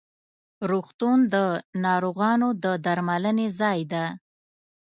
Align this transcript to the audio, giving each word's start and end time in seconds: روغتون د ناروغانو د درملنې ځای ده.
روغتون 0.69 1.17
د 1.33 1.35
ناروغانو 1.85 2.47
د 2.63 2.65
درملنې 2.85 3.47
ځای 3.59 3.79
ده. 3.91 4.05